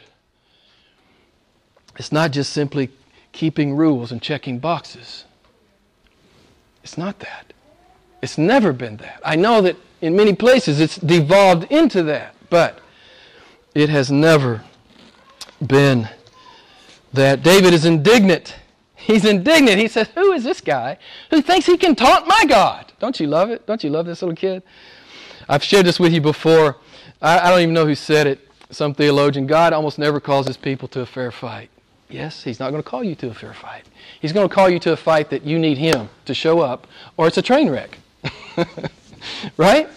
[1.97, 2.91] It's not just simply
[3.33, 5.25] keeping rules and checking boxes.
[6.85, 7.52] It's not that.
[8.23, 9.21] It's never been that.
[9.25, 12.79] I know that in many places it's devolved into that, but
[13.75, 14.63] it has never
[15.67, 16.09] been
[17.13, 17.43] that.
[17.43, 18.55] David is indignant.
[18.95, 19.79] He's indignant.
[19.79, 20.99] He says, Who is this guy
[21.31, 22.93] who thinks he can taunt my God?
[23.01, 23.67] Don't you love it?
[23.67, 24.63] Don't you love this little kid?
[25.49, 26.77] I've shared this with you before.
[27.21, 28.49] I, I don't even know who said it.
[28.71, 29.47] Some theologian.
[29.47, 31.69] God almost never calls his people to a fair fight.
[32.09, 33.85] Yes, he's not going to call you to a fair fight.
[34.21, 36.87] He's going to call you to a fight that you need him to show up,
[37.17, 37.99] or it's a train wreck.
[39.57, 39.89] right?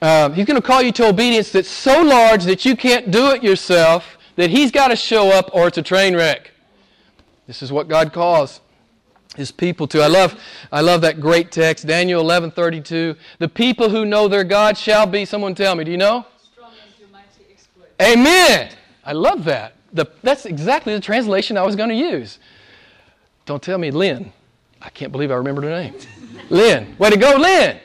[0.00, 3.30] Um, he's going to call you to obedience that's so large that you can't do
[3.30, 6.50] it yourself, that he's got to show up or it's a train wreck.
[7.46, 8.60] This is what God calls
[9.36, 10.02] his people to.
[10.02, 10.38] I love,
[10.70, 13.16] I love that great text, Daniel 11:32.
[13.38, 16.26] The people who know their God shall be, someone tell me, do you know?
[18.00, 18.70] Amen.
[19.04, 19.74] I love that.
[19.92, 22.38] the, that's exactly the translation I was going to use.
[23.46, 24.32] Don't tell me Lynn.
[24.84, 25.94] I can't believe I remembered her name.
[26.50, 26.96] Lynn.
[26.98, 27.78] Way to go, Lynn.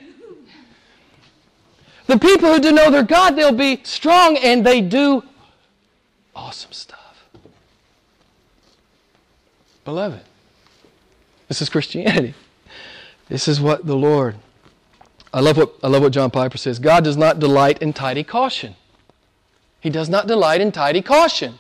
[2.08, 5.24] The people who do know their God, they'll be strong and they do
[6.36, 7.26] awesome stuff.
[9.84, 10.22] Beloved,
[11.48, 12.34] this is Christianity.
[13.30, 14.36] This is what the Lord.
[15.34, 16.80] I love what, I love what John Piper says.
[16.80, 18.76] God does not delight in tidy caution.
[19.80, 21.60] He does not delight in tidy caution.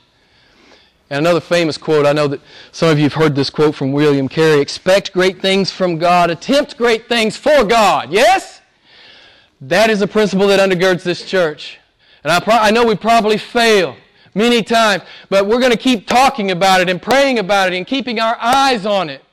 [1.09, 2.41] And another famous quote, I know that
[2.71, 6.29] some of you have heard this quote from William Carey expect great things from God,
[6.29, 8.11] attempt great things for God.
[8.11, 8.61] Yes?
[9.61, 11.79] That is a principle that undergirds this church.
[12.23, 13.95] And I, pro- I know we probably fail
[14.35, 17.87] many times, but we're going to keep talking about it and praying about it and
[17.87, 19.23] keeping our eyes on it.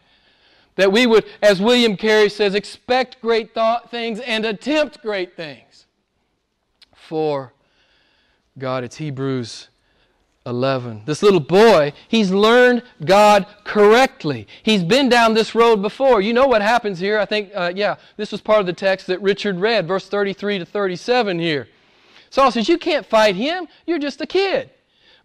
[0.76, 5.86] That we would, as William Carey says, expect great th- things and attempt great things
[6.94, 7.52] for
[8.58, 8.84] God.
[8.84, 9.68] It's Hebrews
[10.46, 11.02] 11.
[11.06, 14.46] This little boy, he's learned God correctly.
[14.62, 16.20] He's been down this road before.
[16.20, 17.18] You know what happens here.
[17.18, 20.58] I think, uh, yeah, this was part of the text that Richard read, verse 33
[20.58, 21.68] to 37 here.
[22.28, 23.68] Saul says, You can't fight him.
[23.86, 24.70] You're just a kid.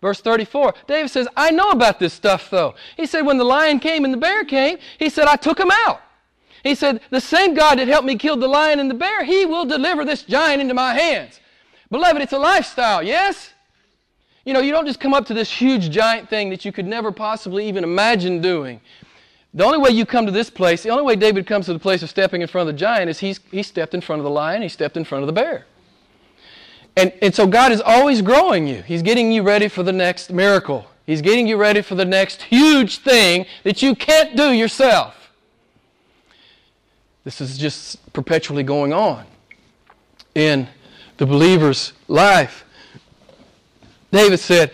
[0.02, 2.76] Verse 34, David says, I know about this stuff though.
[2.96, 5.72] He said, When the lion came and the bear came, he said, I took him
[5.72, 6.02] out.
[6.64, 9.46] He said, The same God that helped me kill the lion and the bear, he
[9.46, 11.42] will deliver this giant into my hands.
[11.92, 13.54] Beloved, it's a lifestyle, yes?
[14.46, 16.86] You know, you don't just come up to this huge giant thing that you could
[16.86, 18.82] never possibly even imagine doing.
[19.54, 21.80] The only way you come to this place, the only way David comes to the
[21.80, 24.24] place of stepping in front of the giant is he's, he stepped in front of
[24.24, 25.66] the lion, he stepped in front of the bear.
[26.96, 28.82] And, and so God is always growing you.
[28.84, 30.86] He's getting you ready for the next miracle.
[31.06, 35.32] He's getting you ready for the next huge thing that you can't do yourself.
[37.24, 39.26] This is just perpetually going on
[40.36, 40.68] in
[41.18, 42.66] the believer's life.
[44.12, 44.72] David said,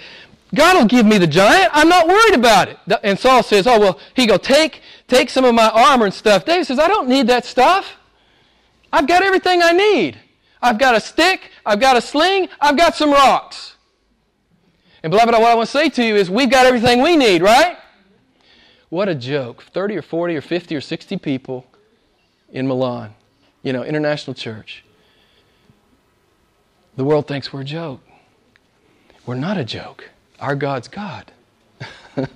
[0.53, 1.71] God will give me the giant.
[1.73, 2.77] I'm not worried about it.
[3.03, 6.45] And Saul says, Oh, well, he go, take, take some of my armor and stuff.
[6.45, 7.97] David says, I don't need that stuff.
[8.93, 10.17] I've got everything I need.
[10.61, 13.75] I've got a stick, I've got a sling, I've got some rocks.
[15.03, 17.43] And beloved, what I want to say to you is we've got everything we need,
[17.43, 17.77] right?
[18.89, 19.63] What a joke.
[19.63, 21.67] 30 or 40 or 50 or 60 people
[22.51, 23.13] in Milan,
[23.61, 24.83] you know, international church.
[26.95, 28.01] The world thinks we're a joke.
[29.25, 30.09] We're not a joke.
[30.39, 31.31] Our God's God.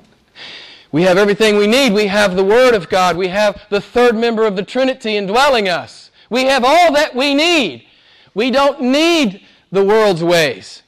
[0.91, 1.93] we have everything we need.
[1.93, 3.15] We have the Word of God.
[3.15, 6.09] We have the third member of the Trinity indwelling us.
[6.29, 7.85] We have all that we need.
[8.33, 10.83] We don't need the world's ways.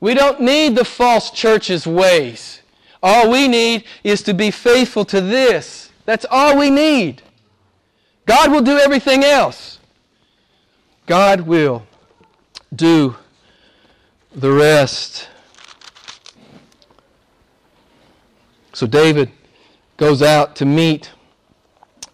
[0.00, 2.62] We don't need the false church's ways.
[3.02, 5.90] All we need is to be faithful to this.
[6.06, 7.22] That's all we need.
[8.26, 9.78] God will do everything else.
[11.06, 11.84] God will
[12.74, 13.16] do
[14.34, 15.28] the rest.
[18.72, 19.30] So David
[19.96, 21.12] goes out to meet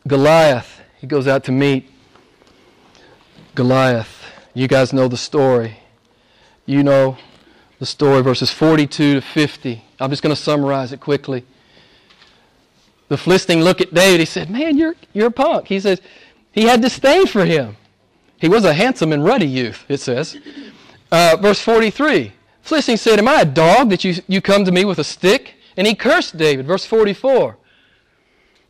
[0.06, 0.80] Goliath.
[1.00, 1.88] He goes out to meet
[3.54, 4.24] Goliath.
[4.54, 5.78] You guys know the story.
[6.66, 7.16] You know
[7.78, 9.84] the story, verses 42 to 50.
[10.00, 11.44] I'm just going to summarize it quickly.
[13.08, 14.20] The Philistine looked at David.
[14.20, 15.68] He said, Man, you're, you're a punk.
[15.68, 16.00] He says,
[16.52, 17.76] He had disdain for him.
[18.36, 20.36] He was a handsome and ruddy youth, it says.
[21.10, 24.84] Uh, verse 43 Philistine said, Am I a dog that you, you come to me
[24.84, 25.54] with a stick?
[25.76, 26.66] And he cursed David.
[26.66, 27.56] Verse 44.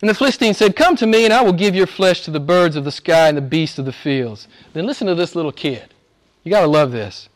[0.00, 2.38] And the Philistine said, Come to me, and I will give your flesh to the
[2.38, 4.46] birds of the sky and the beasts of the fields.
[4.72, 5.92] Then listen to this little kid.
[6.44, 7.28] You got to love this.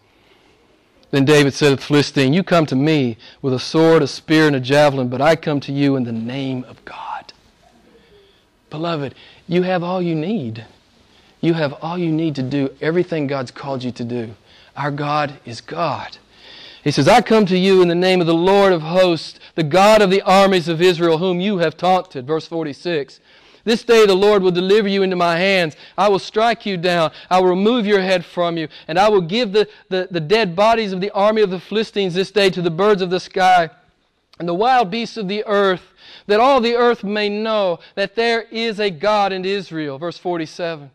[1.10, 4.46] Then David said to the Philistine, You come to me with a sword, a spear,
[4.46, 7.32] and a javelin, but I come to you in the name of God.
[8.70, 9.14] Beloved,
[9.48, 10.64] you have all you need.
[11.40, 14.34] You have all you need to do everything God's called you to do.
[14.76, 16.16] Our God is God.
[16.82, 19.62] He says, I come to you in the name of the Lord of hosts, the
[19.62, 22.26] God of the armies of Israel, whom you have taunted.
[22.26, 23.20] Verse 46.
[23.64, 25.76] This day the Lord will deliver you into my hands.
[25.96, 27.12] I will strike you down.
[27.30, 28.66] I will remove your head from you.
[28.88, 32.14] And I will give the, the, the dead bodies of the army of the Philistines
[32.14, 33.70] this day to the birds of the sky
[34.40, 35.92] and the wild beasts of the earth,
[36.26, 39.98] that all the earth may know that there is a God in Israel.
[39.98, 40.90] Verse 47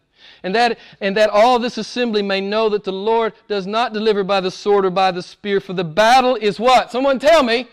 [0.47, 4.23] and that, and that all this assembly may know that the Lord does not deliver
[4.23, 6.89] by the sword or by the spear, for the battle is what?
[6.89, 7.67] Someone tell me.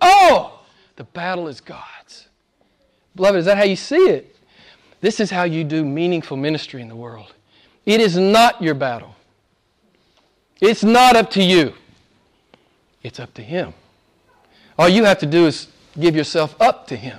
[0.00, 0.60] Oh,
[0.94, 2.28] the battle is God's.
[3.16, 4.36] Beloved, is that how you see it?
[5.00, 7.34] This is how you do meaningful ministry in the world.
[7.84, 9.16] It is not your battle.
[10.60, 11.74] It's not up to you.
[13.02, 13.74] It's up to Him.
[14.78, 15.66] All you have to do is
[15.98, 17.18] give yourself up to Him.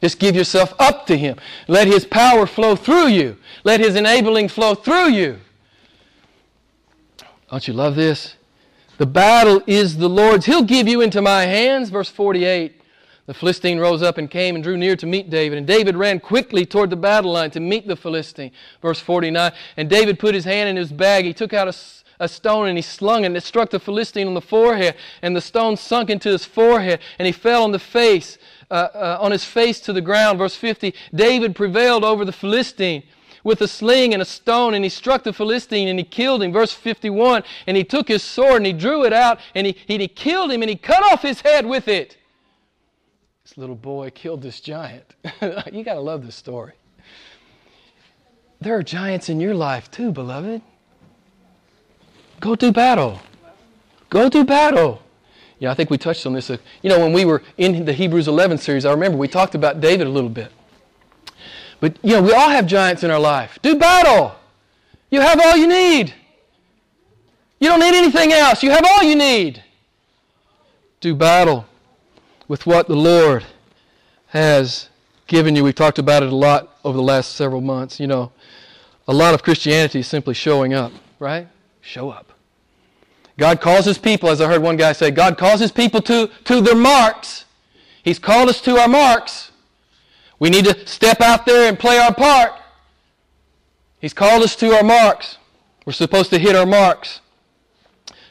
[0.00, 1.36] Just give yourself up to Him.
[1.68, 3.36] Let His power flow through you.
[3.64, 5.38] Let His enabling flow through you.
[7.50, 8.36] Don't you love this?
[8.98, 10.46] The battle is the Lord's.
[10.46, 11.90] He'll give you into my hands.
[11.90, 12.80] Verse 48.
[13.26, 15.58] The Philistine rose up and came and drew near to meet David.
[15.58, 18.52] And David ran quickly toward the battle line to meet the Philistine.
[18.80, 19.52] Verse 49.
[19.76, 21.24] And David put his hand in his bag.
[21.24, 21.74] He took out a,
[22.20, 24.94] a stone and he slung it and it struck the Philistine on the forehead.
[25.22, 28.38] And the stone sunk into his forehead and he fell on the face,
[28.70, 30.38] uh, uh, on his face to the ground.
[30.38, 30.94] Verse 50.
[31.14, 33.02] David prevailed over the Philistine
[33.44, 36.52] with a sling and a stone, and he struck the Philistine and he killed him.
[36.52, 39.98] Verse 51 And he took his sword and he drew it out and he, he,
[39.98, 42.16] he killed him and he cut off his head with it.
[43.44, 45.14] This little boy killed this giant.
[45.72, 46.72] you got to love this story.
[48.60, 50.60] There are giants in your life too, beloved.
[52.40, 53.20] Go do battle.
[54.10, 55.02] Go do battle.
[55.58, 56.50] Yeah, I think we touched on this.
[56.50, 59.54] Uh, you know, when we were in the Hebrews 11 series, I remember we talked
[59.54, 60.52] about David a little bit.
[61.80, 63.58] But, you know, we all have giants in our life.
[63.62, 64.34] Do battle.
[65.10, 66.14] You have all you need.
[67.58, 68.62] You don't need anything else.
[68.62, 69.62] You have all you need.
[71.00, 71.66] Do battle
[72.48, 73.44] with what the Lord
[74.28, 74.88] has
[75.26, 75.64] given you.
[75.64, 77.98] We've talked about it a lot over the last several months.
[77.98, 78.32] You know,
[79.08, 81.48] a lot of Christianity is simply showing up, right?
[81.80, 82.32] Show up.
[83.38, 86.30] God calls his people, as I heard one guy say, God calls his people to,
[86.44, 87.44] to their marks.
[88.02, 89.50] He's called us to our marks.
[90.38, 92.52] We need to step out there and play our part.
[94.00, 95.38] He's called us to our marks.
[95.84, 97.20] We're supposed to hit our marks.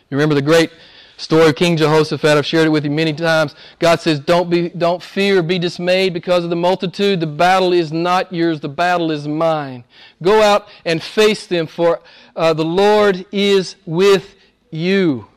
[0.10, 0.72] You remember the great
[1.18, 3.56] Story of King Jehoshaphat, I've shared it with you many times.
[3.80, 7.22] God says, Don't, be, don't fear, be dismayed because of the multitude.
[7.22, 9.86] The battle is not yours, the battle is mine.
[10.22, 12.02] Go out and face them, for
[12.36, 14.35] uh, the Lord is with
[14.76, 15.28] you.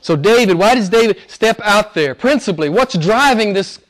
[0.00, 2.14] So, David, why does David step out there?
[2.14, 3.80] Principally, what's driving this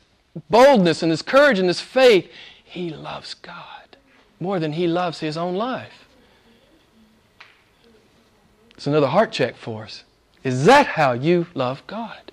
[0.49, 2.29] boldness and this courage and this faith?
[2.63, 3.97] He loves God
[4.39, 6.07] more than he loves his own life.
[8.71, 10.03] It's another heart check for us.
[10.43, 12.31] Is that how you love God?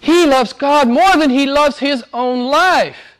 [0.00, 3.18] He loves God more than he loves his own life.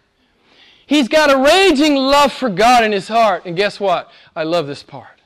[0.86, 3.44] He's got a raging love for God in his heart.
[3.44, 4.10] And guess what?
[4.34, 5.20] I love this part.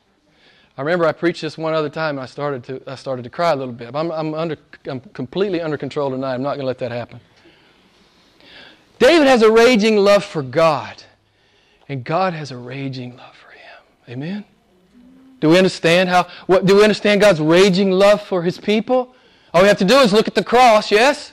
[0.77, 3.31] I remember I preached this one other time and I started to, I started to
[3.31, 3.95] cry a little bit.
[3.95, 4.57] I'm, I'm, under,
[4.87, 6.35] I'm completely under control tonight.
[6.35, 7.21] I'm not going to let that happen.
[8.99, 11.03] David has a raging love for God,
[11.89, 13.83] and God has a raging love for him.
[14.09, 14.45] Amen?
[15.43, 19.13] Do we understand how, what, do we understand God's raging love for His people?
[19.53, 21.33] All we have to do is look at the cross, yes?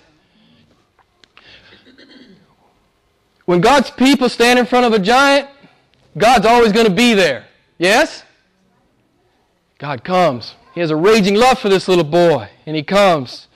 [3.45, 5.47] When God's people stand in front of a giant,
[6.17, 7.45] God's always going to be there.
[7.77, 8.23] Yes?
[9.79, 10.55] God comes.
[10.75, 13.47] He has a raging love for this little boy, and he comes,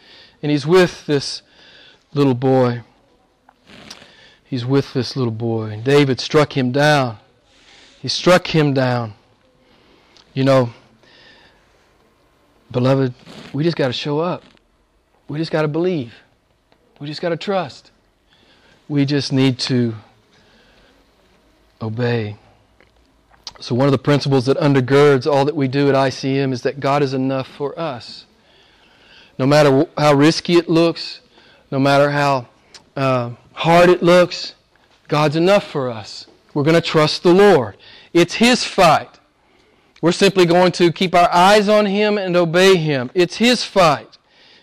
[0.41, 1.43] and he's with this
[2.13, 2.81] little boy.
[4.43, 5.65] He's with this little boy.
[5.71, 7.17] And David struck him down.
[7.99, 9.15] He struck him down.
[10.33, 10.69] You know,
[12.71, 13.13] beloved,
[13.51, 14.43] we just got to show up.
[15.27, 16.13] We just got to believe.
[16.99, 17.91] We just got to trust.
[18.87, 19.95] We just need to
[21.81, 22.37] obey.
[23.63, 26.81] So, one of the principles that undergirds all that we do at ICM is that
[26.81, 28.25] God is enough for us.
[29.39, 31.21] No matter how risky it looks,
[31.71, 32.47] no matter how
[32.97, 34.55] uh, hard it looks,
[35.07, 36.27] God's enough for us.
[36.53, 37.77] We're going to trust the Lord.
[38.11, 39.21] It's His fight.
[40.01, 43.11] We're simply going to keep our eyes on Him and obey Him.
[43.13, 44.17] It's His fight.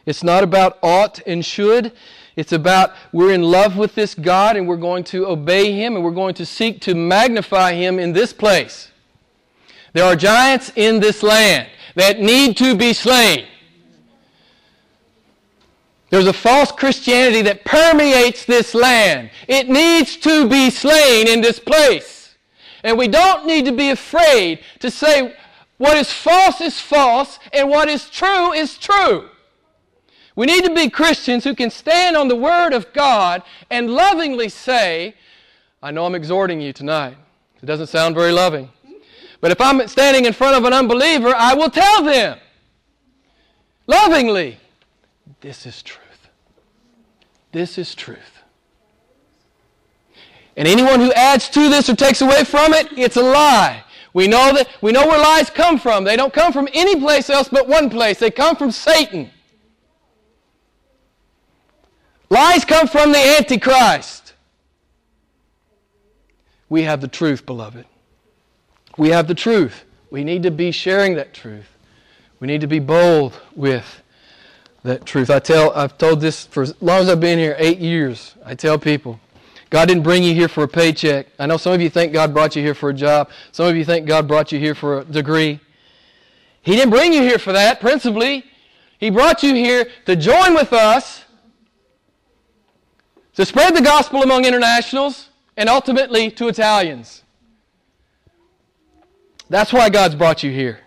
[0.05, 1.93] It's not about ought and should.
[2.37, 6.05] It's about we're in love with this God and we're going to obey Him and
[6.05, 8.90] we're going to seek to magnify Him in this place.
[9.93, 13.47] There are giants in this land that need to be slain.
[16.11, 19.31] There's a false Christianity that permeates this land.
[19.47, 22.35] It needs to be slain in this place.
[22.83, 25.35] And we don't need to be afraid to say
[25.79, 29.29] what is false is false and what is true is true.
[30.37, 34.49] We need to be Christians who can stand on the Word of God and lovingly
[34.49, 35.15] say,
[35.83, 37.17] I know I'm exhorting you tonight.
[37.63, 38.71] It doesn't sound very loving.
[39.41, 42.39] But if I'm standing in front of an unbeliever, I will tell them
[43.87, 44.59] lovingly,
[45.41, 46.29] this is truth.
[47.53, 48.43] This is truth.
[50.57, 53.83] And anyone who adds to this or takes away from it, it's a lie.
[54.13, 56.05] We know that we know where lies come from.
[56.05, 58.19] They don't come from any place else but one place.
[58.19, 59.31] They come from Satan.
[62.29, 64.35] Lies come from the Antichrist.
[66.69, 67.87] We have the truth, beloved.
[69.01, 69.85] We have the truth.
[70.11, 71.75] We need to be sharing that truth.
[72.39, 74.03] We need to be bold with
[74.83, 75.31] that truth.
[75.31, 78.35] I tell I've told this for as long as I've been here, 8 years.
[78.45, 79.19] I tell people
[79.71, 81.29] God didn't bring you here for a paycheck.
[81.39, 83.31] I know some of you think God brought you here for a job.
[83.53, 85.61] Some of you think God brought you here for a degree.
[86.61, 88.45] He didn't bring you here for that, principally.
[88.99, 91.25] He brought you here to join with us,
[93.33, 97.23] to spread the gospel among internationals, and ultimately to Italians.
[99.51, 100.79] That's why God's brought you here.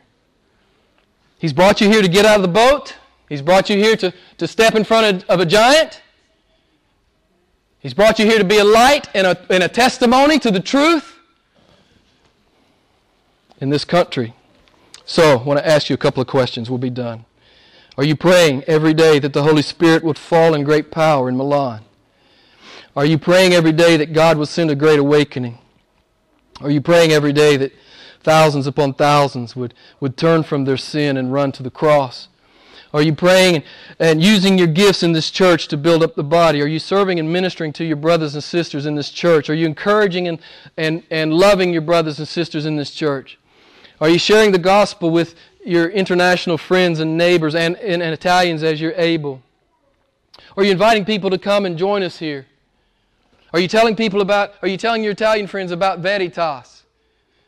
[1.37, 2.95] He's brought you here to get out of the boat.
[3.27, 6.01] He's brought you here to, to step in front of, of a giant.
[7.79, 10.61] He's brought you here to be a light and a, and a testimony to the
[10.61, 11.19] truth
[13.59, 14.33] in this country.
[15.05, 16.69] So, I want to ask you a couple of questions.
[16.69, 17.25] We'll be done.
[17.97, 21.35] Are you praying every day that the Holy Spirit would fall in great power in
[21.35, 21.81] Milan?
[22.95, 25.57] Are you praying every day that God would send a great awakening?
[26.61, 27.73] Are you praying every day that
[28.23, 32.27] thousands upon thousands would, would turn from their sin and run to the cross?
[32.93, 33.63] Are you praying
[33.99, 36.61] and, using your gifts in this church to build up the body?
[36.61, 39.49] Are you serving and ministering to your brothers and sisters in this church?
[39.49, 40.39] Are you encouraging and,
[40.77, 43.39] and, and loving your brothers and sisters in this church?
[43.99, 48.61] Are you sharing the gospel with your international friends and neighbors and, and, and Italians
[48.61, 49.41] as you're able?
[50.55, 52.45] Are you inviting people to come and join us here?
[53.53, 56.82] Are you telling people about, are you telling your Italian friends about Veritas?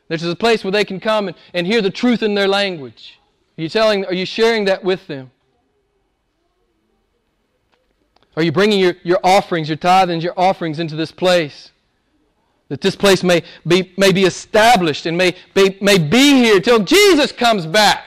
[0.08, 2.47] This is a place where they can come and, and hear the truth in their
[2.47, 3.20] language.
[3.58, 5.32] Are you telling, are you sharing that with them?
[8.38, 11.72] Are you bringing your, your offerings, your tithings, your offerings into this place?
[12.68, 16.80] That this place may be, may be established and may be, may be here till
[16.80, 18.03] Jesus comes back.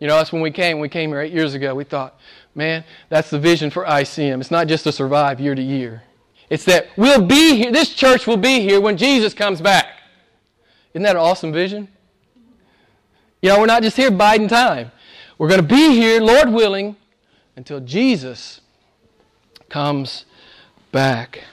[0.00, 0.80] You know, that's when we came.
[0.80, 1.74] We came here eight years ago.
[1.74, 2.18] We thought,
[2.56, 4.40] man, that's the vision for ICM.
[4.40, 6.02] It's not just to survive year to year.
[6.50, 10.01] It's that we'll be here, this church will be here when Jesus comes back.
[10.94, 11.88] Isn't that an awesome vision?
[13.40, 14.92] You know, we're not just here biding time.
[15.38, 16.96] We're going to be here, Lord willing,
[17.56, 18.60] until Jesus
[19.68, 20.24] comes
[20.92, 21.44] back.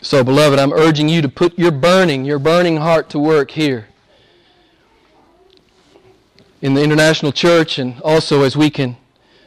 [0.00, 3.88] So, beloved, I'm urging you to put your burning, your burning heart to work here
[6.60, 8.96] in the International Church and also as we can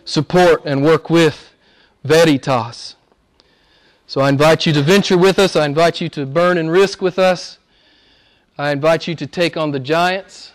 [0.06, 1.52] support and work with
[2.04, 2.96] Veritas.
[4.08, 5.56] So I invite you to venture with us.
[5.56, 7.60] I invite you to burn and risk with us.
[8.58, 10.52] I invite you to take on the giants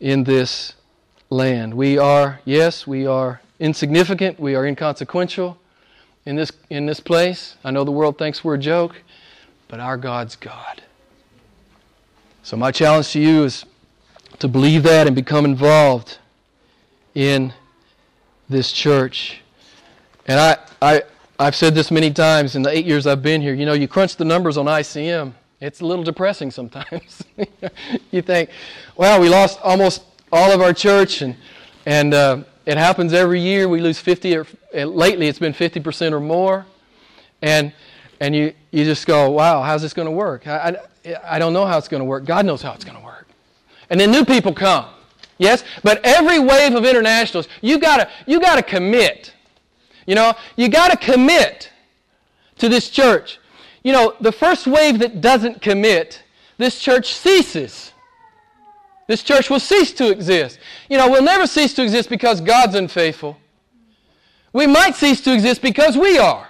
[0.00, 0.74] in this
[1.30, 1.74] land.
[1.74, 5.58] We are, yes, we are insignificant, we are inconsequential
[6.24, 7.56] in this, in this place.
[7.64, 9.02] I know the world thinks we're a joke,
[9.68, 10.82] but our God's God.
[12.42, 13.64] So, my challenge to you is
[14.38, 16.18] to believe that and become involved
[17.14, 17.52] in
[18.48, 19.40] this church.
[20.26, 21.02] And I, I,
[21.38, 23.54] I've said this many times in the eight years I've been here.
[23.54, 27.24] You know, you crunch the numbers on ICM, it's a little depressing sometimes.
[28.10, 28.50] you think,
[28.96, 31.36] well, we lost almost all of our church, and,
[31.86, 33.68] and uh, it happens every year.
[33.68, 36.66] We lose 50, or lately it's been 50% or more.
[37.42, 37.72] And,
[38.20, 40.46] and you, you just go, wow, how's this going to work?
[40.46, 42.24] I, I, I don't know how it's going to work.
[42.24, 43.28] God knows how it's going to work.
[43.90, 44.86] And then new people come.
[45.38, 45.64] Yes?
[45.82, 49.34] But every wave of internationals, you gotta, you gotta commit.
[50.06, 51.70] You know, you gotta commit
[52.58, 53.38] to this church.
[53.84, 56.22] You know, the first wave that doesn't commit,
[56.58, 57.92] this church ceases.
[59.06, 60.58] This church will cease to exist.
[60.88, 63.36] You know, we'll never cease to exist because God's unfaithful.
[64.52, 66.48] We might cease to exist because we are.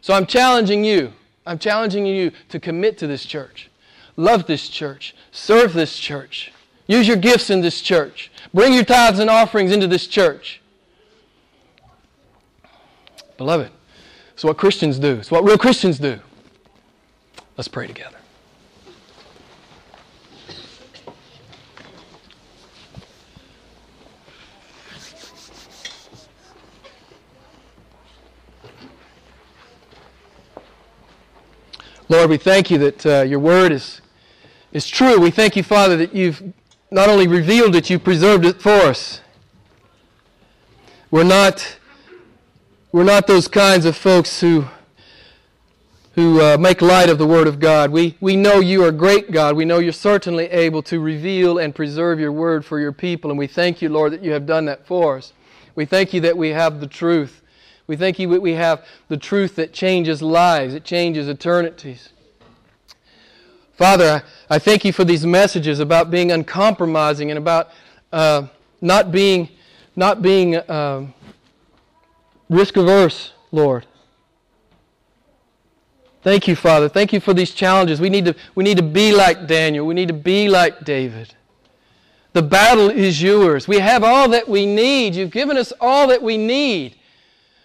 [0.00, 1.12] So I'm challenging you.
[1.46, 3.70] I'm challenging you to commit to this church.
[4.16, 5.14] Love this church.
[5.32, 6.52] Serve this church.
[6.86, 8.30] Use your gifts in this church.
[8.54, 10.62] Bring your tithes and offerings into this church.
[13.36, 13.70] Beloved,
[14.40, 15.16] it's what Christians do.
[15.16, 16.18] It's what real Christians do.
[17.58, 18.16] Let's pray together.
[32.08, 34.00] Lord, we thank you that uh, your word is,
[34.72, 35.20] is true.
[35.20, 36.42] We thank you, Father, that you've
[36.90, 39.20] not only revealed it, you've preserved it for us.
[41.10, 41.76] We're not,
[42.92, 44.64] we're not those kinds of folks who,
[46.16, 47.92] who uh, make light of the Word of God.
[47.92, 49.54] We, we know you are great, God.
[49.54, 53.38] We know you're certainly able to reveal and preserve your Word for your people, and
[53.38, 55.32] we thank you, Lord, that you have done that for us.
[55.76, 57.42] We thank you that we have the truth.
[57.86, 62.08] We thank you that we have the truth that changes lives, it changes eternities.
[63.76, 67.68] Father, I, I thank you for these messages about being uncompromising and about
[68.12, 68.48] uh,
[68.80, 69.48] not being,
[69.94, 71.06] not being uh,
[72.50, 73.86] risk averse, Lord.
[76.22, 76.88] Thank you, Father.
[76.88, 77.98] Thank you for these challenges.
[77.98, 79.86] We need, to, we need to be like Daniel.
[79.86, 81.34] We need to be like David.
[82.34, 83.66] The battle is yours.
[83.66, 85.14] We have all that we need.
[85.14, 86.96] You've given us all that we need.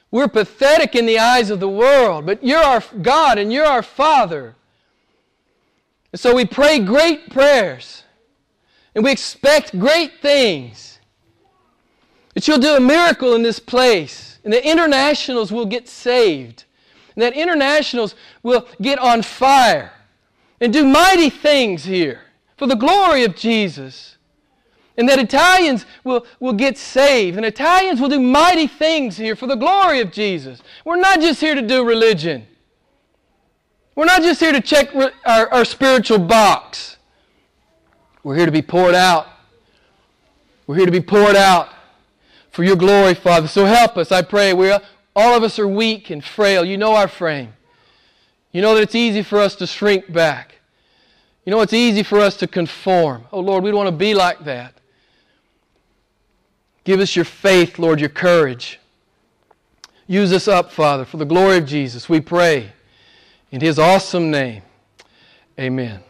[0.10, 3.84] We're pathetic in the eyes of the world, but you're our God and you're our
[3.84, 4.56] Father.
[6.14, 8.04] And so we pray great prayers.
[8.96, 11.00] And we expect great things.
[12.34, 14.35] That you'll do a miracle in this place.
[14.46, 16.64] And that internationals will get saved.
[17.16, 19.92] And that internationals will get on fire.
[20.62, 22.22] And do mighty things here
[22.56, 24.18] for the glory of Jesus.
[24.98, 27.36] And that Italians will, will get saved.
[27.36, 30.62] And Italians will do mighty things here for the glory of Jesus.
[30.86, 32.46] We're not just here to do religion.
[33.96, 34.94] We're not just here to check
[35.26, 36.98] our, our spiritual box.
[38.24, 39.28] We're here to be poured out.
[40.68, 41.70] We're here to be poured out
[42.56, 43.50] for your glory, Father.
[43.50, 44.54] So help us, I pray.
[44.54, 46.64] We all of us are weak and frail.
[46.64, 47.52] You know our frame.
[48.54, 50.56] You know that it's easy for us to shrink back.
[51.44, 53.26] You know it's easy for us to conform.
[53.34, 54.74] Oh Lord, we don't want to be like that.
[56.86, 58.80] Give us your faith, Lord, your courage.
[60.08, 62.08] Use us up, Father, for the glory of Jesus.
[62.08, 62.72] We pray.
[63.52, 64.62] In his awesome name,
[65.60, 66.05] amen.